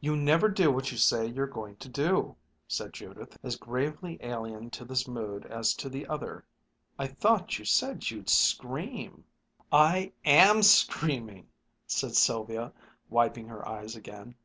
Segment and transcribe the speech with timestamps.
[0.00, 2.36] "You never do what you say you're going to,"
[2.68, 6.44] said Judith, as gravely alien to this mood as to the other.
[7.00, 9.24] "I thought you said you'd scream."
[9.72, 11.48] "I am screaming,"
[11.84, 12.72] said Sylvia,
[13.10, 14.36] wiping her eyes again.